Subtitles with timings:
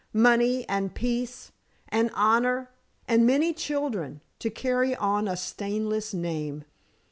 [0.13, 1.51] "Money, and peace,
[1.89, 2.71] and honor,
[3.07, 6.63] and many children, to carry on a stainless name.